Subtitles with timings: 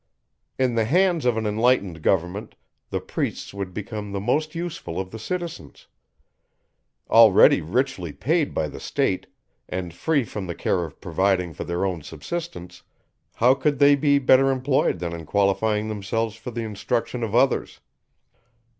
[0.57, 2.55] In the hands of an enlightened government,
[2.89, 5.85] the priests would become the most useful of the citizens.
[7.07, 9.27] Already richly paid by the state,
[9.69, 12.81] and free from the care of providing for their own subsistence,
[13.35, 17.79] how could they be better employed than in qualifying themselves for the instruction of others?